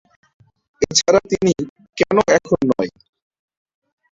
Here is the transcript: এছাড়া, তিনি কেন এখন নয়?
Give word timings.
এছাড়া, 0.81 1.19
তিনি 1.31 1.51
কেন 1.97 2.17
এখন 2.37 2.59
নয়? 2.71 2.91